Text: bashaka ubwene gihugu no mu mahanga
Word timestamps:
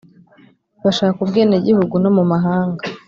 bashaka 0.83 1.17
ubwene 1.23 1.55
gihugu 1.67 1.95
no 2.03 2.09
mu 2.15 2.23
mahanga 2.31 2.83